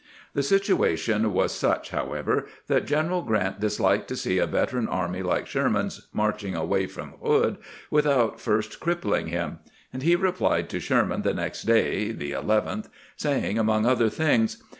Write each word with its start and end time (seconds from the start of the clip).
The 0.33 0.41
situation 0.41 1.31
was 1.31 1.51
such, 1.51 1.91
however, 1.91 2.47
that 2.65 2.87
General 2.87 3.21
Grant 3.21 3.59
disliked 3.59 4.07
to 4.07 4.15
see 4.15 4.39
a 4.39 4.47
veteran 4.47 4.87
army 4.87 5.21
like 5.21 5.45
Sherman's 5.45 6.07
marching 6.11 6.55
away 6.55 6.87
from 6.87 7.13
Hood 7.23 7.59
without 7.91 8.41
first 8.41 8.79
crippling 8.79 9.27
him; 9.27 9.59
and 9.93 10.01
he 10.01 10.15
replied 10.15 10.69
to 10.69 10.79
Sherman 10.79 11.21
the 11.21 11.35
next 11.35 11.65
day 11.65 12.11
(the 12.11 12.31
11th), 12.31 12.89
saying, 13.21 13.59
among 13.59 13.85
other 13.85 14.09
things 14.09 14.63